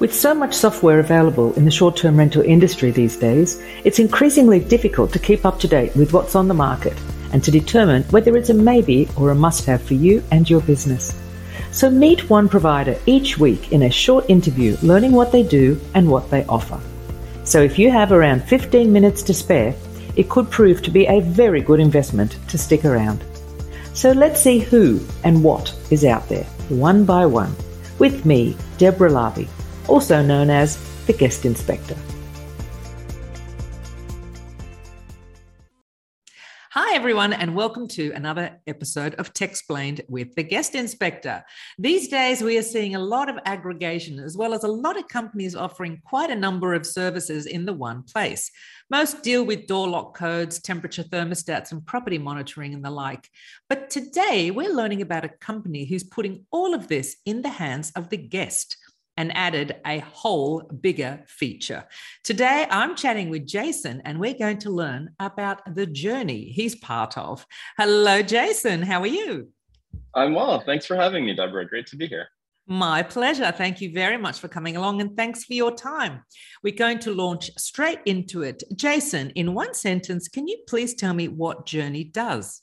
[0.00, 4.58] With so much software available in the short term rental industry these days, it's increasingly
[4.58, 6.98] difficult to keep up to date with what's on the market
[7.34, 10.62] and to determine whether it's a maybe or a must have for you and your
[10.62, 11.14] business.
[11.70, 16.10] So meet one provider each week in a short interview learning what they do and
[16.10, 16.80] what they offer.
[17.44, 19.74] So if you have around 15 minutes to spare,
[20.16, 23.22] it could prove to be a very good investment to stick around.
[23.92, 27.54] So let's see who and what is out there, one by one,
[27.98, 29.46] with me, Deborah Larby
[29.90, 31.98] also known as the guest Innspector.
[36.70, 41.42] Hi, everyone, and welcome to another episode of Techsplained with the Guest Innspector.
[41.76, 45.08] These days, we are seeing a lot of aggregation, as well as a lot of
[45.08, 48.48] companies offering quite a number of services in the one place.
[48.90, 53.28] Most deal with door lock codes, temperature thermostats, and property monitoring and the like.
[53.68, 57.90] But today, we're learning about a company who's putting all of this in the hands
[57.96, 58.76] of the guest
[59.16, 61.84] and added a whole bigger feature.
[62.24, 67.18] Today, I'm chatting with Jason, and we're going to learn about the journey he's part
[67.18, 67.46] of.
[67.76, 68.82] Hello, Jason.
[68.82, 69.48] How are you?
[70.14, 70.60] I'm well.
[70.60, 71.68] Thanks for having me, Deborah.
[71.68, 72.28] Great to be here.
[72.66, 73.50] My pleasure.
[73.50, 76.22] Thank you very much for coming along and thanks for your time.
[76.62, 78.62] We're going to launch straight into it.
[78.76, 82.62] Jason, in one sentence, can you please tell me what Jurny does?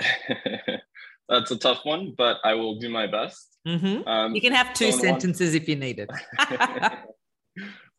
[1.28, 3.53] That's a tough one, but I will do my best.
[3.66, 4.06] Mm-hmm.
[4.06, 5.62] Um, you can have two sentences one...
[5.62, 6.10] if you need it.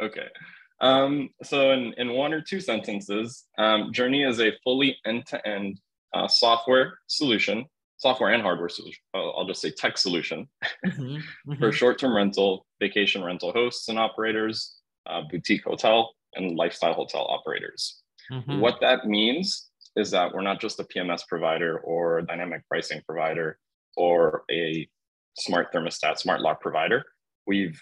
[0.02, 0.28] okay.
[0.82, 5.48] Um, so, in, in one or two sentences, um, Jurny is a fully end to
[5.48, 5.80] end
[6.28, 7.66] software solution,
[7.98, 9.02] software and hardware solution.
[9.14, 10.48] I'll just say tech solution
[10.86, 11.16] mm-hmm.
[11.16, 11.60] Mm-hmm.
[11.60, 14.76] for short term rental, vacation rental hosts and operators,
[15.08, 18.02] uh, boutique hotel, and lifestyle hotel operators.
[18.32, 18.60] Mm-hmm.
[18.60, 23.02] What that means is that we're not just a PMS provider or a dynamic pricing
[23.08, 23.58] provider
[23.96, 24.88] or a
[25.38, 27.04] smart thermostat, smart lock provider,
[27.48, 27.82] we've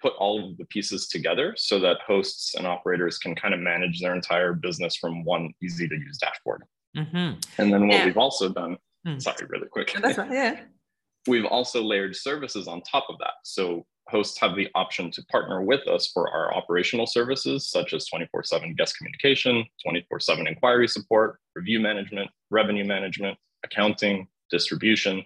[0.00, 4.00] put all of the pieces together so that hosts and operators can kind of manage
[4.00, 6.62] their entire business from one easy to use dashboard.
[6.96, 7.38] Mm-hmm.
[7.58, 8.04] And then what yeah.
[8.06, 8.76] we've also done,
[9.06, 9.20] mm.
[9.20, 9.92] sorry, really quick.
[10.00, 10.60] That's right, yeah.
[11.26, 13.32] we've also layered services on top of that.
[13.44, 18.06] So hosts have the option to partner with us for our operational services, such as
[18.06, 25.22] 24 7 guest communication, 24 7 inquiry support, review management, revenue management, accounting, distribution,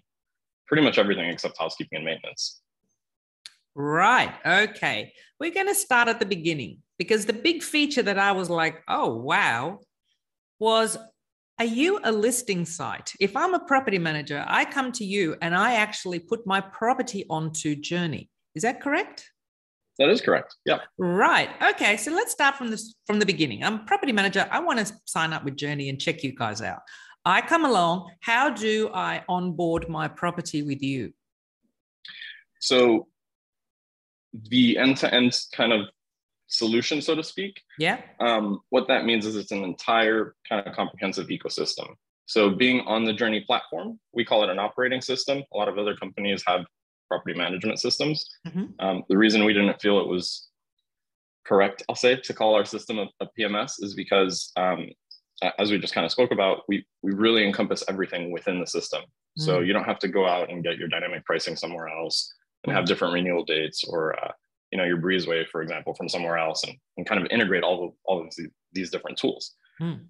[0.73, 2.63] pretty much everything except housekeeping and maintenance.
[3.75, 4.33] Right.
[4.47, 5.13] Okay.
[5.39, 8.83] We're going to start at the beginning because the big feature that I was like,
[8.89, 9.81] oh, wow,
[10.59, 10.97] was
[11.59, 13.13] are you a listing site?
[13.21, 17.27] If I'm a property manager, I come to you and I actually put my property
[17.29, 18.31] onto Jurny.
[18.55, 19.31] Is that correct?
[19.99, 20.57] That is correct.
[20.65, 20.79] Yeah.
[20.97, 21.51] Right.
[21.73, 21.99] Okay.
[21.99, 23.63] So let's start from this from the beginning.
[23.63, 24.49] I'm a property manager.
[24.51, 26.81] I want to sign up with Jurny and check you guys out.
[27.25, 28.11] I come along.
[28.21, 31.13] How do I onboard my property with you?
[32.61, 33.09] So,
[34.33, 35.87] the end to end kind of
[36.49, 37.61] solution, so to speak.
[37.79, 38.01] Yeah.
[38.21, 41.95] Um, what that means is it's an entire kind of comprehensive ecosystem.
[42.27, 45.43] So, being on the Jurny platform, we call it an operating system.
[45.53, 46.65] A lot of other companies have
[47.09, 48.29] property management systems.
[48.47, 48.65] Mm-hmm.
[48.85, 50.49] Um, the reason we didn't feel it was
[51.45, 54.89] correct, I'll say, to call our system a, a PMS is because um,
[55.59, 59.03] as we just kind of spoke about, we we really encompass everything within the system.
[59.39, 59.45] Mm.
[59.45, 62.33] So you don't have to go out and get your dynamic pricing somewhere else
[62.65, 64.33] and have different renewal dates or uh,
[64.71, 67.85] you know your breezeway, for example, from somewhere else, and, and kind of integrate all
[67.85, 69.55] of all of these, these different tools.
[69.81, 70.05] Mm.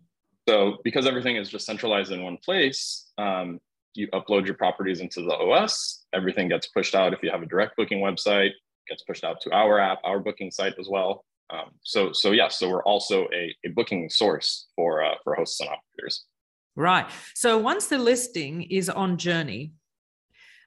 [0.49, 3.61] So because everything is just centralized in one place, um,
[3.95, 6.05] you upload your properties into the OS.
[6.13, 7.13] Everything gets pushed out.
[7.13, 8.51] If you have a direct booking website,
[8.89, 11.25] gets pushed out to our app, our booking site as well.
[11.53, 15.61] Um, so so yeah, so we're also a, a booking source for uh, for hosts
[15.61, 16.25] and operators.
[16.75, 17.07] Right.
[17.35, 19.73] So once the listing is on Jurny,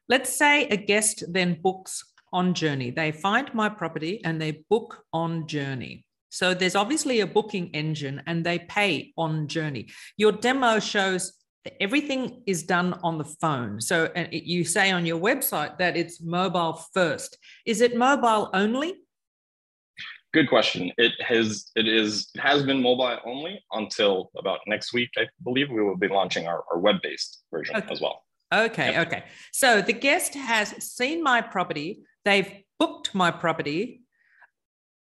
[0.07, 2.95] let's say a guest then books on Jurny.
[2.95, 6.03] They find my property and they book on Jurny.
[6.29, 9.91] So there's obviously a booking engine and they pay on Jurny.
[10.17, 13.81] Your demo shows that everything is done on the phone.
[13.81, 17.37] So you say on your website that it's mobile first.
[17.65, 18.95] Is it mobile only?
[20.35, 20.91] Good question.
[20.97, 25.09] It has it is it has been mobile only until about next week.
[25.15, 27.87] I believe we will be launching our, our web based version okay.
[27.89, 28.21] as well.
[28.53, 29.07] Okay, yep.
[29.07, 29.23] okay.
[29.53, 32.01] So the guest has seen my property.
[32.25, 34.01] They've booked my property.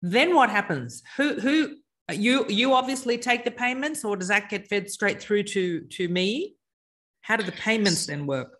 [0.03, 1.01] Then what happens?
[1.17, 1.77] Who who
[2.11, 6.07] you you obviously take the payments, or does that get fed straight through to to
[6.07, 6.55] me?
[7.21, 8.59] How do the payments then work?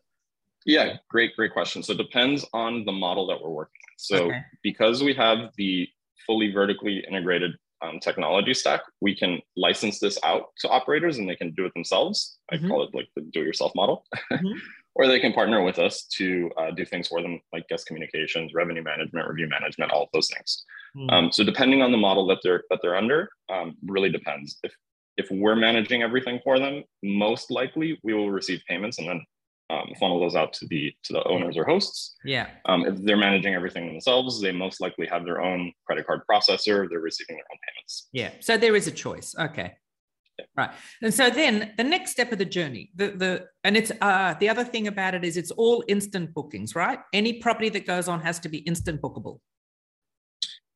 [0.65, 1.83] Yeah, great, great question.
[1.83, 3.81] So it depends on the model that we're working.
[3.97, 4.41] So okay.
[4.63, 5.87] because we have the
[6.25, 7.51] fully vertically integrated
[7.81, 11.73] um, technology stack, we can license this out to operators and they can do it
[11.73, 12.37] themselves.
[12.51, 12.65] Mm-hmm.
[12.65, 14.05] I call it like the do it yourself model.
[14.31, 14.57] Mm-hmm.
[14.95, 18.53] or they can partner with us to uh, do things for them like guest communications,
[18.53, 20.63] revenue management, review management, all of those things.
[20.95, 21.11] Mm.
[21.11, 24.57] Um, so depending on the model that they're that they're under, um, really depends.
[24.63, 24.73] If
[25.17, 29.25] if we're managing everything for them, most likely we will receive payments and then
[29.69, 32.15] um, funnel those out to the to the owners or hosts.
[32.23, 32.47] Yeah.
[32.65, 36.87] Um, if they're managing everything themselves, they most likely have their own credit card processor.
[36.89, 38.07] They're receiving their own payments.
[38.11, 38.31] Yeah.
[38.41, 39.33] So there is a choice.
[39.39, 39.73] Okay.
[40.37, 40.45] Yeah.
[40.55, 40.69] Right.
[41.01, 44.49] And so then the next step of the journey, the the and it's uh the
[44.49, 46.99] other thing about it is it's all instant bookings, right?
[47.13, 49.39] Any property that goes on has to be instant bookable.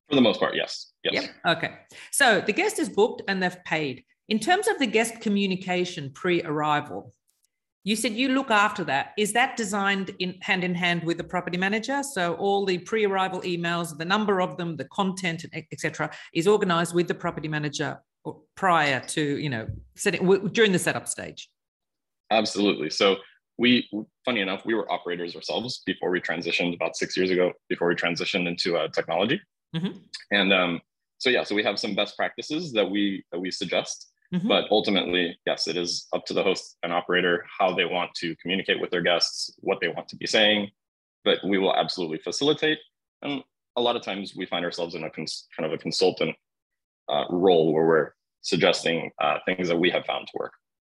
[0.09, 0.91] For the most part, yes.
[1.03, 1.29] Yes.
[1.45, 1.57] Yep.
[1.57, 1.73] Okay.
[2.11, 4.03] So the guest is booked and they've paid.
[4.27, 7.13] In terms of the guest communication pre-arrival,
[7.83, 9.13] you said you look after that.
[9.17, 12.03] Is that designed in hand in hand with the property manager?
[12.03, 16.93] So all the pre-arrival emails, the number of them, the content, and etc., is organized
[16.93, 17.99] with the property manager
[18.55, 21.49] prior to you know setting during the setup stage.
[22.31, 22.89] Absolutely.
[22.89, 23.17] So
[23.57, 23.89] we,
[24.23, 27.53] funny enough, we were operators ourselves before we transitioned about six years ago.
[27.69, 29.41] Before we transitioned into uh, technology,
[29.75, 29.97] mm-hmm.
[30.31, 30.81] and um,
[31.17, 34.47] so yeah, so we have some best practices that we that we suggest Mm-hmm.
[34.47, 38.35] But ultimately, yes, it is up to the host and operator how they want to
[38.35, 40.69] communicate with their guests, what they want to be saying.
[41.25, 42.77] But we will absolutely facilitate.
[43.21, 43.43] And
[43.75, 46.35] a lot of times we find ourselves in a cons- kind of a consultant
[47.09, 48.11] uh, role where we're
[48.41, 50.53] suggesting uh, things that we have found to work.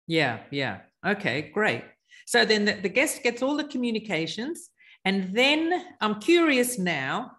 [0.07, 0.81] Yeah, yeah.
[1.07, 1.85] Okay, great.
[2.27, 4.71] So then the, the guest gets all the communications.
[5.05, 7.33] And then I'm curious now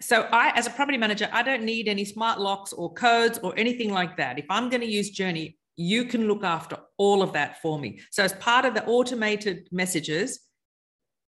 [0.00, 3.52] so I, as a property manager, I don't need any smart locks or codes or
[3.56, 4.38] anything like that.
[4.38, 8.00] If I'm going to use Jurny, you can look after all of that for me.
[8.10, 10.40] So as part of the automated messages,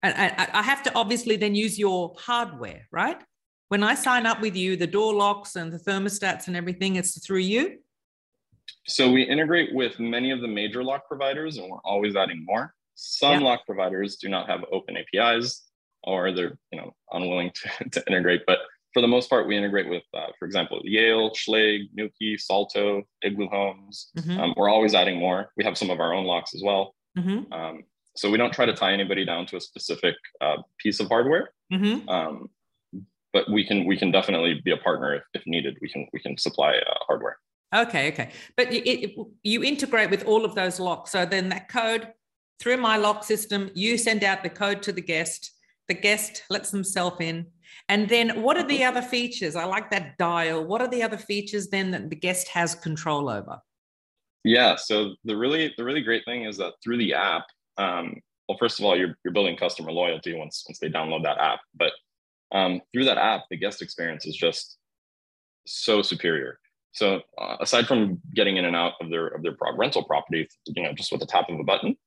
[0.02, 3.22] and I have to obviously then use your hardware, right?
[3.68, 7.26] When I sign up with you, the door locks and the thermostats and everything, it's
[7.26, 7.80] through you.
[8.88, 12.74] So we integrate with many of the major lock providers, and we're always adding more.
[12.96, 15.69] Some lock providers do not have open APIs
[16.04, 18.42] or they're you know unwilling to, to integrate.
[18.48, 18.60] But
[18.94, 23.48] for the most part, we integrate with, uh, for example, Yale, Schlage, Nuki, Salto, Igloo
[23.48, 24.10] Homes.
[24.18, 24.40] Mm-hmm.
[24.40, 25.52] Um, we're always adding more.
[25.58, 26.96] We have some of our own locks as well.
[27.18, 27.54] Mm-hmm.
[27.54, 27.84] Um,
[28.16, 31.52] so we don't try to tie anybody down to a specific uh, piece of hardware.
[31.72, 32.10] Mm-hmm.
[32.10, 32.50] Um,
[33.32, 35.78] but we can we can definitely be a partner if, if needed.
[35.82, 37.38] We can we can supply uh, hardware.
[37.74, 38.32] Okay, okay.
[38.58, 41.12] But it, it, you integrate with all of those locks.
[41.12, 42.12] So then that code
[42.60, 45.52] through my lock system, you send out the code to the guest
[45.90, 47.48] the guest lets themselves in.
[47.90, 49.56] And then what are the other features?
[49.56, 50.64] I like that dial.
[50.64, 53.60] What are the other features then that the guest has control over?
[54.44, 54.76] Yeah.
[54.76, 57.46] So the really the really great thing is that through the app,
[57.78, 58.16] um,
[58.48, 61.60] well, first of all, you're you're building customer loyalty once once they download that app.
[61.76, 61.92] But
[62.52, 64.78] um, through that app, the guest experience is just
[65.68, 66.60] so superior.
[66.92, 70.84] So uh, aside from getting in and out of their of their rental property, you
[70.84, 71.98] know, just with the tap of a button,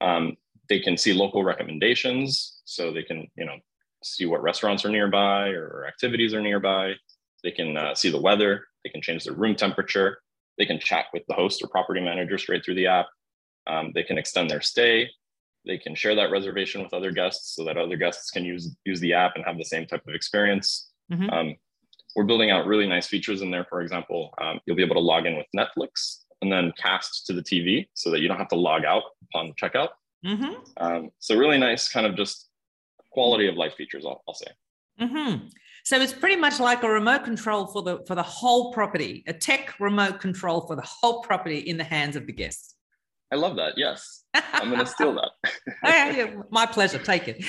[0.00, 0.36] um,
[0.68, 3.56] they can see local recommendations so they can you know
[4.02, 6.92] see what restaurants are nearby or activities are nearby.
[7.42, 8.66] They can uh, see the weather.
[8.84, 10.18] They can change their room temperature.
[10.56, 13.06] They can chat with the host or property manager straight through the app.
[13.66, 15.08] Um, they can extend their stay.
[15.66, 19.00] They can share that reservation with other guests so that other guests can use use
[19.00, 20.90] the app and have the same type of experience.
[21.12, 21.30] Mm-hmm.
[21.30, 21.56] um,
[22.14, 23.66] we're building out really nice features in there.
[23.68, 27.32] For example um, you'll be able to log in with netflix and then cast to
[27.32, 29.88] the tv so that you don't have to log out upon checkout
[30.26, 30.54] Mm-hmm.
[30.76, 32.48] Um, so really nice, kind of just
[33.12, 34.04] quality of life features.
[34.04, 34.46] I'll, I'll say.
[35.00, 35.46] Mm-hmm.
[35.84, 39.32] So it's pretty much like a remote control for the for the whole property, a
[39.32, 42.74] tech remote control for the whole property in the hands of the guests.
[43.32, 43.74] I love that.
[43.76, 46.44] Yes, I'm going to steal that.
[46.50, 46.98] my pleasure.
[46.98, 47.44] Take it.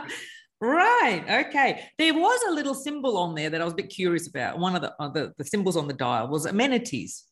[0.60, 1.46] right.
[1.46, 1.84] Okay.
[1.98, 4.58] There was a little symbol on there that I was a bit curious about.
[4.58, 7.24] One of the uh, the, the symbols on the dial was amenities.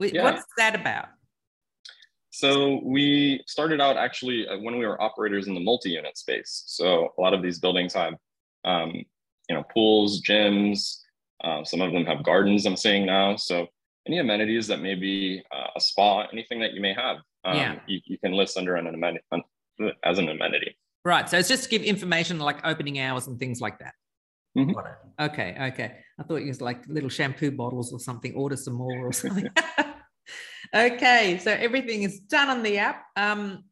[0.00, 0.24] Yeah.
[0.24, 1.06] What's that about?
[2.36, 6.64] So we started out actually uh, when we were operators in the multi-unit space.
[6.66, 8.12] So a lot of these buildings have,
[8.62, 8.92] um,
[9.48, 10.98] you know, pools, gyms.
[11.42, 12.66] Uh, some of them have gardens.
[12.66, 13.36] I'm seeing now.
[13.36, 13.68] So
[14.06, 17.16] any amenities that may be uh, a spa, anything that you may have,
[17.46, 17.78] um, yeah.
[17.86, 19.24] you, you, can list under an amenity
[20.04, 20.76] as an amenity.
[21.06, 21.30] Right.
[21.30, 23.94] So it's just to give information like opening hours and things like that.
[24.58, 24.78] Mm-hmm.
[25.24, 25.56] Okay.
[25.72, 25.96] Okay.
[26.20, 28.34] I thought it was like little shampoo bottles or something.
[28.34, 29.48] Order some more or something.
[30.76, 33.06] Okay, so everything is done on the app.
[33.16, 33.64] Um,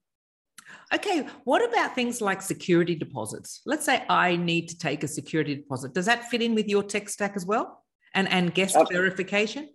[0.95, 3.61] okay, what about things like security deposits?
[3.67, 5.93] Let's say I need to take a security deposit.
[5.93, 7.85] Does that fit in with your tech stack as well?
[8.15, 8.97] And and guest Absolutely.
[8.97, 9.69] verification?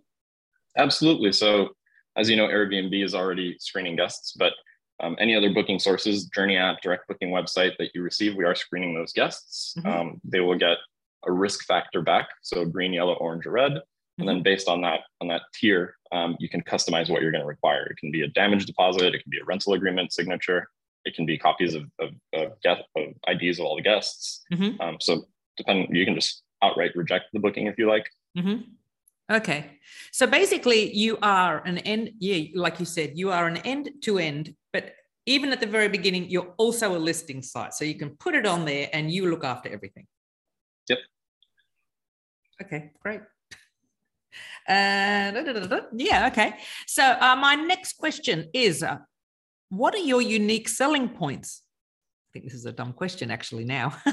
[0.76, 1.32] Absolutely.
[1.32, 1.68] So
[2.16, 4.52] as you know, Airbnb is already screening guests, but
[5.00, 8.54] um, any other booking sources, Jurny app, direct booking website that you receive, we are
[8.54, 9.74] screening those guests.
[9.78, 9.88] Mm-hmm.
[9.88, 10.78] Um, they will get
[11.26, 13.72] a risk factor back, so green, yellow, orange, or red.
[14.20, 17.42] And then based on that on that tier, um, you can customize what you're going
[17.42, 17.86] to require.
[17.86, 20.68] It can be a damage deposit, it can be a rental agreement signature,
[21.04, 24.44] it can be copies of of, of, guest, of IDs of all the guests.
[24.52, 24.80] Mm-hmm.
[24.80, 25.24] Um, so
[25.56, 28.08] depending, you can just outright reject the booking if you like.
[28.36, 28.62] Mm-hmm.
[29.32, 29.78] Okay,
[30.10, 32.10] so basically, you are an end.
[32.18, 34.94] Yeah, like you said, you are an end to end, but
[35.26, 38.44] even at the very beginning, you're also a listing site, so you can put it
[38.44, 40.06] on there and you look after everything.
[40.88, 40.98] Yep.
[42.62, 43.20] Okay, great.
[44.70, 46.54] Uh, da, da, da, yeah, okay.
[46.86, 48.98] So uh, my next question is, uh,
[49.68, 51.62] what are your unique selling points?
[52.28, 53.64] I think this is a dumb question, actually.
[53.64, 53.96] Now.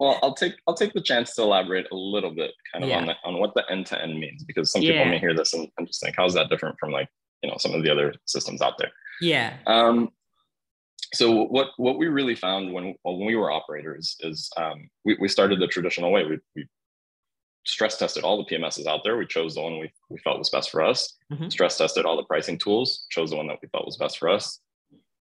[0.00, 2.98] well, I'll take I'll take the chance to elaborate a little bit, kind of yeah.
[2.98, 5.54] on the, on what the end to end means, because some people may hear this
[5.54, 7.08] and, and just think, how is that different from like
[7.44, 8.90] you know some of the other systems out there?
[9.20, 9.54] Yeah.
[9.68, 10.10] Um,
[11.14, 15.28] so what what we really found when when we were operators is um, we, we
[15.28, 16.24] started the traditional way.
[16.24, 16.68] We, we
[17.68, 19.18] stress tested all the PMSs out there.
[19.18, 21.14] We chose the one we, we felt was best for us.
[21.30, 21.50] Mm-hmm.
[21.50, 24.30] Stress tested all the pricing tools, chose the one that we felt was best for
[24.30, 24.60] us,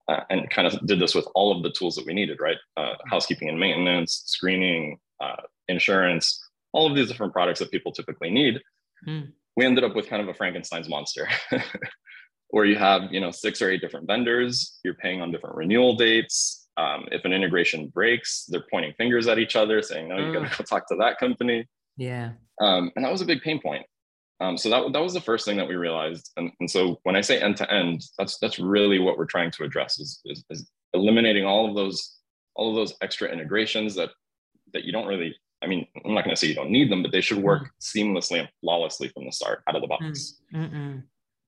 [0.09, 2.57] uh, and kind of did this with all of the tools that we needed, right?
[2.77, 6.41] Uh, housekeeping and maintenance, screening, uh, insurance,
[6.73, 8.61] all of these different products that people typically need.
[9.07, 9.33] Mm.
[9.57, 11.29] We ended up with kind of a Frankenstein's monster.
[12.51, 15.97] where you have you know six or eight different vendors you're paying on different renewal
[15.97, 20.33] dates um, if an integration breaks they're pointing fingers at each other saying no you
[20.33, 22.33] got to go talk to that company yeah.
[22.61, 23.85] Um, and that was a big pain point.
[24.41, 26.31] Um, so that, that was the first thing that we realized.
[26.37, 29.51] And, and so when I say end to end, that's that's really what we're trying
[29.53, 32.17] to address is, is, is eliminating all of those
[32.55, 34.11] all of those extra integrations that
[34.73, 35.35] that you don't really.
[35.63, 37.65] I mean, I'm not going to say you don't need them, but they should work
[37.65, 37.71] mm.
[37.81, 40.39] seamlessly and flawlessly from the start out of the box.
[40.55, 41.03] Mm.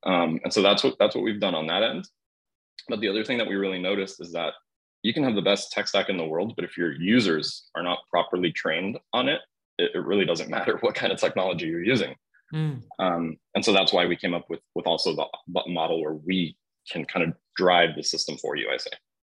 [0.05, 2.09] Um, and so that's what that's what we've done on that end.
[2.89, 4.55] But the other thing that we really noticed is that
[5.03, 7.83] you can have the best tech stack in the world, but if your users are
[7.83, 9.41] not properly trained on it,
[9.79, 12.15] it, it really doesn't matter what kind of technology you're using.
[12.55, 12.83] Mm.
[12.99, 15.27] Um, and so that's why we came up with with also the
[15.67, 16.57] model where we
[16.91, 18.71] can kind of drive the system for you.
[18.73, 18.91] I say.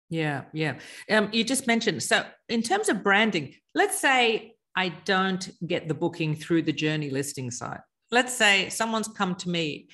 [0.09, 0.79] Yeah, yeah.
[1.09, 3.55] Um, you just mentioned so in terms of branding.
[3.73, 7.81] Let's say I don't get the booking through the Jurny listing site.
[8.11, 9.89] Let's say someone's come to me.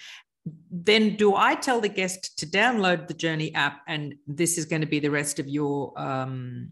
[0.70, 4.82] Then do I tell the guest to download the Jurny app, and this is going
[4.82, 6.70] to be the rest of your um,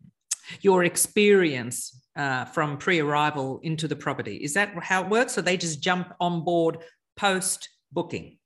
[0.62, 4.38] your experience uh, from pre-arrival into the property.
[4.38, 5.34] Is that how it works?
[5.34, 6.80] So they just jump on board
[7.16, 8.38] post booking,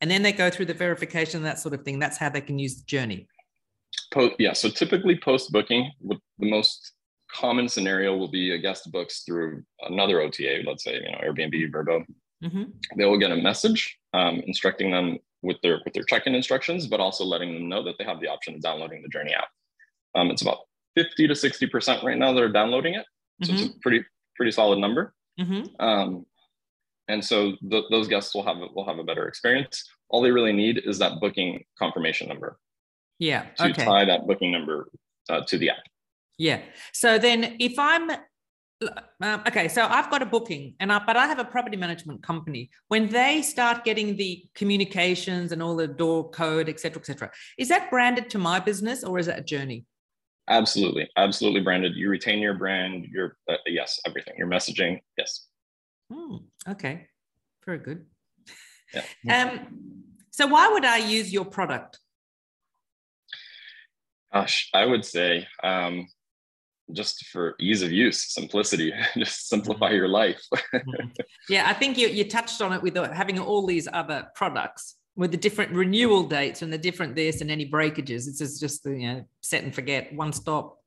[0.00, 1.98] and then they go through the verification, that sort of thing.
[1.98, 3.28] That's how they can use the journey.
[4.12, 4.52] Post, yeah.
[4.52, 6.92] So typically post booking, the most
[7.30, 11.70] common scenario will be a guest books through another OTA, let's say you know Airbnb,
[11.70, 12.04] Vrbo.
[12.42, 12.64] Mm-hmm.
[12.96, 17.00] They will get a message um, instructing them with their with their check-in instructions, but
[17.00, 19.48] also letting them know that they have the option of downloading the Jurny app.
[20.14, 20.58] Um, it's about
[20.98, 23.06] 50 to 60% right now that are downloading it.
[23.42, 23.54] So mm-hmm.
[23.54, 23.80] it's a mm-hmm.
[23.80, 24.04] pretty,
[24.36, 25.14] pretty solid number.
[25.40, 25.80] Mm-hmm.
[25.80, 26.26] Um,
[27.06, 29.84] and so th- those guests will have, will have a better experience.
[30.08, 32.58] All they really need is that booking confirmation number.
[33.18, 33.46] Yeah.
[33.58, 33.84] To okay.
[33.84, 34.90] tie that booking number
[35.28, 35.84] uh, to the app.
[36.36, 36.60] Yeah.
[36.92, 38.10] So then if I'm
[39.20, 42.22] um, okay, so I've got a booking, and I, but I have a property management
[42.22, 42.70] company.
[42.86, 47.30] When they start getting the communications and all the door code, et cetera, et cetera,
[47.58, 49.84] is that branded to my business or is it a Jurny?
[50.48, 51.94] Absolutely, absolutely branded.
[51.94, 53.06] You retain your brand.
[53.12, 54.34] Your uh, yes, everything.
[54.38, 55.46] Your messaging, yes.
[56.10, 56.36] Hmm,
[56.66, 57.08] okay,
[57.64, 58.06] very good.
[58.94, 59.02] Yeah.
[59.50, 61.98] Um, so why would I use your product?
[64.32, 66.06] Gosh, I would say um,
[66.92, 70.40] just for ease of use, simplicity, just simplify your life.
[70.72, 71.08] Hmm.
[71.48, 75.32] yeah, I think you, you touched on it with having all these other products with
[75.32, 78.28] the different renewal dates and the different this and any breakages.
[78.28, 80.78] It's just, just the, you know, set and forget, one stop,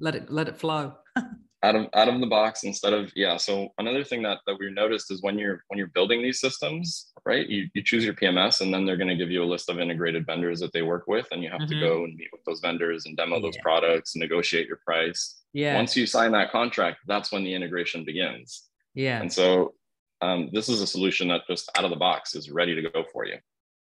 [0.00, 0.94] let it let it flow.
[1.62, 3.36] out of out of the box instead of yeah.
[3.36, 7.12] So another thing that that we noticed is when you're when you're building these systems,
[7.26, 7.46] right?
[7.46, 9.78] You you choose your PMS and then they're going to give you a list of
[9.78, 11.80] integrated vendors that they work with, and you have mm-hmm.
[11.80, 13.42] to go and meet with those vendors and demo yeah.
[13.42, 15.42] those products, negotiate your price.
[15.52, 15.76] Yeah.
[15.76, 18.64] Once you sign that contract, that's when the integration begins.
[18.94, 19.20] Yeah.
[19.20, 19.74] And so
[20.22, 23.04] um, this is a solution that just out of the box is ready to go
[23.12, 23.36] for you.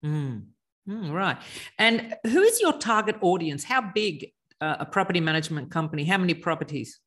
[0.06, 0.44] Mm.
[0.88, 1.38] Mm, right.
[1.80, 3.64] And who is your target audience?
[3.64, 4.32] How big
[4.62, 6.04] uh, a property management company?
[6.04, 7.00] How many properties?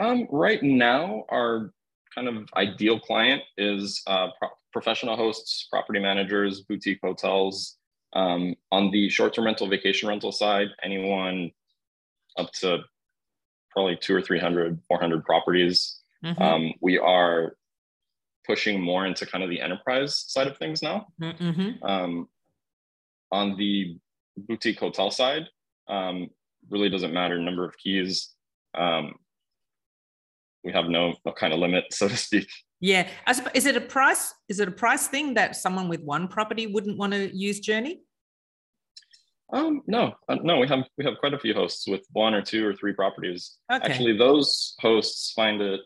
[0.00, 1.72] Um, right now, our
[2.14, 7.76] kind of ideal client is uh, pro- professional hosts, property managers, boutique hotels.
[8.14, 11.50] Um, on the short-term rental, vacation rental side, anyone
[12.38, 12.78] up to
[13.70, 16.00] probably two or 300, 400 properties.
[16.24, 16.42] Mm-hmm.
[16.42, 17.56] Um, we are
[18.46, 21.06] pushing more into kind of the enterprise side of things now.
[21.20, 21.84] Mm-hmm.
[21.84, 22.28] Um,
[23.32, 23.98] on the
[24.36, 25.48] boutique hotel side,
[25.88, 26.28] um,
[26.70, 28.34] really doesn't matter number of keys.
[28.74, 29.14] Um,
[30.64, 32.48] we have no, no kind of limit, so to speak.
[32.80, 33.08] Yeah.
[33.54, 34.34] Is it a price?
[34.48, 38.00] Is it a price thing that someone with one property wouldn't want to use Jurny?
[39.52, 42.42] Um, no, uh, no, we have we have quite a few hosts with one or
[42.42, 43.58] two or three properties.
[43.72, 43.86] Okay.
[43.86, 45.80] Actually, those hosts find it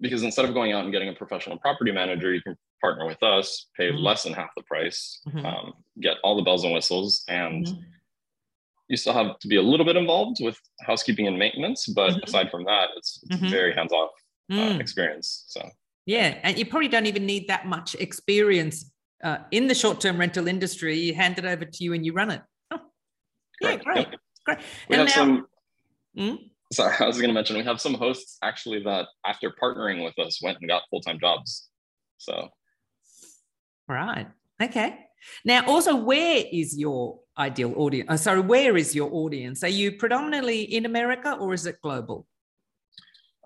[0.00, 3.22] because instead of going out and getting a professional property manager, you can partner with
[3.22, 3.98] us, pay mm-hmm.
[3.98, 5.44] less than half the price, mm-hmm.
[5.44, 7.80] um, get all the bells and whistles, and mm-hmm.
[8.88, 11.86] you still have to be a little bit involved with housekeeping and maintenance.
[11.86, 12.24] But mm-hmm.
[12.24, 13.50] aside from that, it's, it's mm-hmm.
[13.50, 14.10] very hands off
[14.50, 14.80] uh, mm.
[14.80, 15.44] experience.
[15.48, 15.68] So
[16.04, 18.92] yeah, and you probably don't even need that much experience
[19.24, 20.98] uh, in the short term rental industry.
[20.98, 22.42] You hand it over to you and you run it.
[23.62, 24.08] Yeah, great.
[24.10, 24.20] Yep.
[24.44, 24.58] Great.
[24.90, 25.46] We and have now, some.
[26.14, 26.34] Hmm?
[26.72, 30.18] Sorry, I was going to mention we have some hosts actually that after partnering with
[30.18, 31.68] us went and got full time jobs.
[32.18, 32.48] So.
[33.88, 34.26] Right.
[34.60, 34.98] Okay.
[35.44, 38.08] Now, also, where is your ideal audience?
[38.10, 39.62] Oh, sorry, where is your audience?
[39.64, 42.26] Are you predominantly in America or is it global?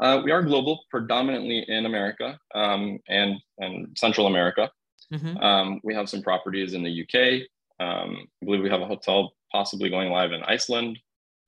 [0.00, 4.70] Uh, we are global, predominantly in America um, and and Central America.
[5.12, 5.36] Mm-hmm.
[5.38, 7.42] Um, we have some properties in the UK.
[7.80, 10.98] Um, I believe we have a hotel possibly going live in Iceland.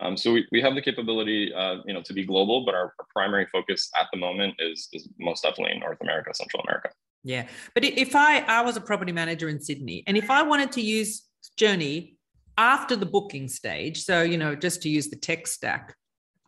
[0.03, 2.93] Um, so we, we have the capability, uh, you know, to be global, but our,
[2.99, 6.91] our, primary focus at the moment is, is most definitely in North America, Central America.
[7.25, 10.73] Yeah, but if I I was a property manager in Sydney, and if I wanted
[10.73, 12.17] to use Jurny
[12.59, 15.95] after the booking stage, so you know, just to use the tech stack,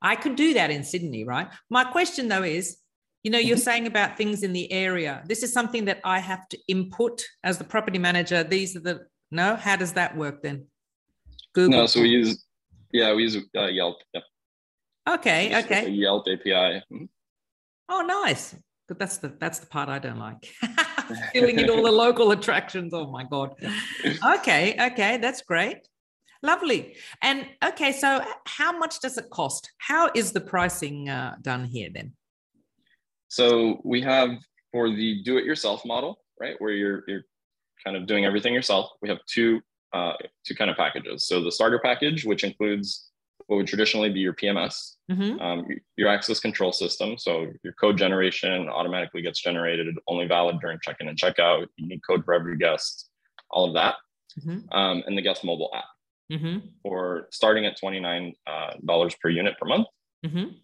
[0.02, 1.48] I could do that in Sydney, right?
[1.70, 2.78] My question though is,
[3.22, 3.62] you know, you're mm-hmm.
[3.62, 5.22] saying about things in the area.
[5.26, 8.42] This is something that I have to input as the property manager.
[8.42, 9.54] These are the no.
[9.54, 10.66] How does that work then?
[11.54, 11.78] Google.
[11.78, 12.44] No, so we use
[12.94, 13.96] yeah, we use uh, Yelp.
[14.14, 14.22] Yep.
[15.10, 15.58] Okay.
[15.58, 15.90] okay.
[15.90, 16.50] Yelp API.
[16.90, 17.04] Mm-hmm.
[17.88, 18.56] Oh, nice.
[18.86, 20.48] But that's the that's the part I don't like.
[21.32, 22.94] Filling in all the local attractions.
[22.94, 23.54] Oh my god.
[24.36, 24.76] Okay.
[24.92, 25.18] Okay.
[25.18, 25.88] That's great.
[26.42, 26.94] Lovely.
[27.22, 29.70] And okay, so how much does it cost?
[29.78, 32.12] How is the pricing uh, done here then?
[33.28, 34.30] So we have
[34.70, 37.24] for the do-it-yourself model, right, where you're you're
[37.82, 38.90] kind of doing everything yourself.
[39.02, 39.60] We have two
[39.94, 41.26] uh, two kind of packages.
[41.26, 43.10] So the starter package, which includes
[43.46, 45.40] what would traditionally be your PMS, mm-hmm.
[45.40, 47.16] um, your access control system.
[47.16, 51.66] So your code generation automatically gets generated, only valid during check-in and checkout.
[51.76, 53.08] Unique code for every guest,
[53.50, 53.96] all of that,
[54.40, 54.76] mm-hmm.
[54.76, 55.84] um, and the guest mobile app.
[56.32, 56.66] Mm-hmm.
[56.82, 59.86] For starting at twenty nine uh, dollars per unit per month.
[60.24, 60.56] Mm-hmm.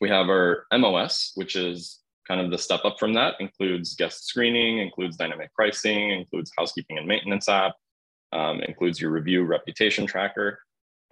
[0.00, 3.34] We have our MOS, which is kind of the step up from that.
[3.40, 7.72] Includes guest screening, includes dynamic pricing, includes housekeeping and maintenance app,
[8.32, 10.58] um, includes your review reputation tracker,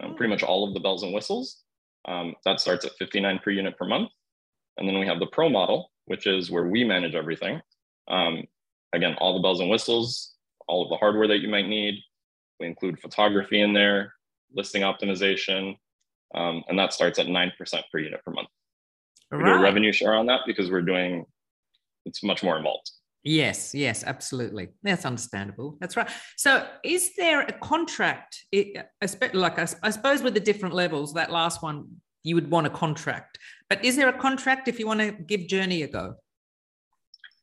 [0.01, 1.63] um, pretty much all of the bells and whistles.
[2.07, 4.09] Um, that starts at 59 per unit per month.
[4.77, 7.61] And then we have the pro model, which is where we manage everything.
[8.07, 8.43] Um,
[8.93, 10.33] again, all the bells and whistles,
[10.67, 11.95] all of the hardware that you might need.
[12.59, 14.13] We include photography in there,
[14.53, 15.77] listing optimization,
[16.33, 17.51] um, and that starts at 9%
[17.91, 18.47] per unit per month.
[19.31, 19.53] We right.
[19.53, 21.25] do a revenue share on that because we're doing,
[22.05, 22.91] it's much more involved.
[23.23, 24.69] Yes, yes, absolutely.
[24.81, 25.77] That's understandable.
[25.79, 26.09] That's right.
[26.37, 28.45] So, is there a contract?
[29.33, 31.87] Like, I suppose with the different levels, that last one,
[32.23, 33.37] you would want a contract.
[33.69, 36.15] But is there a contract if you want to give Jurny a go?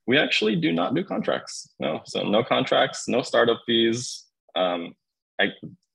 [0.06, 1.74] We actually do not do contracts.
[1.78, 4.24] No, so no contracts, no startup fees.
[4.56, 4.94] Um,
[5.40, 5.48] I,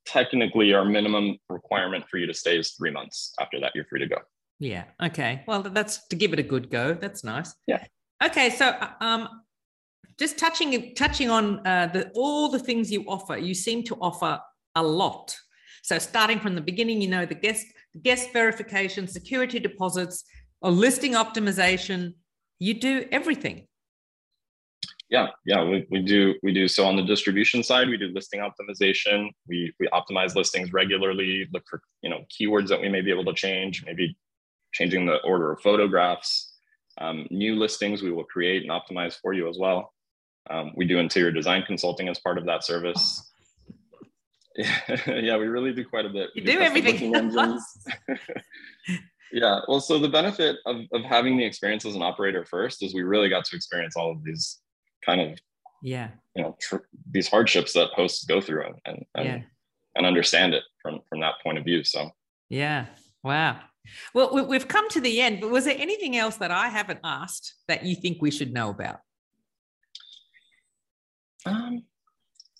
[0.05, 3.33] technically, our minimum requirement for you to stay is three months.
[3.39, 4.17] After that, you're free to go.
[4.59, 4.85] Yeah.
[5.01, 5.43] Okay.
[5.45, 6.93] Well, that's to give it a good go.
[6.93, 7.53] That's nice.
[7.67, 7.83] Yeah.
[8.23, 8.49] Okay.
[8.51, 9.27] So, um,
[10.19, 14.39] just touching touching on uh, the, all the things you offer, you seem to offer
[14.75, 15.35] a lot.
[15.83, 17.65] So starting from the beginning, you know the guest
[18.01, 20.23] guest verification, security deposits,
[20.61, 22.13] or listing optimization.
[22.59, 23.67] You do everything.
[25.09, 27.87] Yeah, yeah, we, we do we do so on the distribution side.
[27.87, 29.29] We do listing optimization.
[29.47, 31.47] We we optimize listings regularly.
[31.53, 33.83] Look for you know keywords that we may be able to change.
[33.85, 34.17] Maybe
[34.73, 36.53] changing the order of photographs.
[36.99, 39.93] Um, new listings we will create and optimize for you as well.
[40.49, 43.31] Um, we do interior design consulting as part of that service.
[44.55, 46.29] yeah, we really do quite a bit.
[46.35, 47.11] You do everything.
[49.31, 52.93] yeah, well, so the benefit of, of having the experience as an operator first is
[52.93, 54.59] we really got to experience all of these
[55.03, 55.37] kind of
[55.81, 56.77] yeah you know tr-
[57.11, 59.41] these hardships that hosts go through and and, and, yeah.
[59.95, 61.83] and understand it from from that point of view.
[61.83, 62.11] So
[62.49, 62.87] yeah,
[63.23, 63.59] wow.
[64.13, 67.55] Well, we've come to the end, but was there anything else that I haven't asked
[67.67, 68.99] that you think we should know about?
[71.45, 71.83] Um,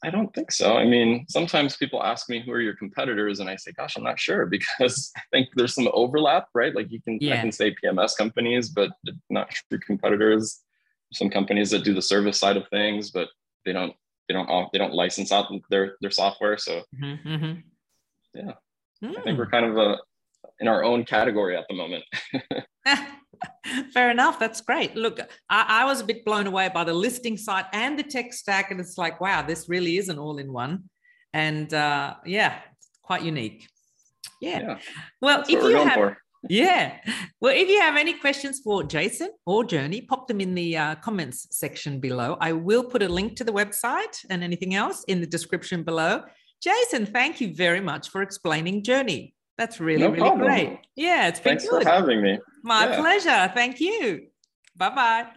[0.04, 0.76] I don't think so.
[0.76, 4.04] I mean, sometimes people ask me who are your competitors, and I say, "Gosh, I'm
[4.04, 6.76] not sure," because I think there's some overlap, right?
[6.76, 7.36] Like you can, yeah.
[7.36, 8.92] I can say PMS companies, but
[9.30, 10.62] not true competitors.
[11.14, 13.30] Some companies that do the service side of things, but
[13.66, 13.94] they don't,
[14.28, 16.58] they don't, they don't license out their their software.
[16.58, 17.60] So, mm-hmm, mm-hmm.
[18.34, 18.54] yeah,
[19.04, 19.18] mm.
[19.18, 19.98] I think we're kind of a
[20.60, 22.04] in our own category at the moment.
[23.94, 24.40] Fair enough.
[24.40, 24.96] That's great.
[24.96, 28.34] Look, I, I, was a bit blown away by the listing site and the tech
[28.34, 28.72] stack.
[28.72, 30.90] And it's like, wow, this really is an all in one.
[31.34, 32.60] And uh, yeah,
[33.02, 33.68] quite unique.
[34.42, 34.62] Yeah.
[34.62, 34.78] yeah.
[35.22, 35.94] Well, if you have.
[35.94, 36.18] For.
[36.50, 36.98] Yeah.
[37.40, 40.96] Well, if you have any questions for Jason or Jurny, pop them in the uh,
[40.96, 42.38] comments section below.
[42.42, 46.24] I will put a link to the website and anything else in the description below.
[46.62, 49.34] Jason, thank you very much for explaining Jurny.
[49.58, 50.48] That's really, no really problem.
[50.48, 50.80] great.
[50.96, 51.84] Yeah, it's been Thanks good.
[51.84, 52.40] for having me.
[52.64, 53.00] My yeah.
[53.00, 53.52] pleasure.
[53.54, 54.28] Thank you.
[54.76, 55.28] Bye bye.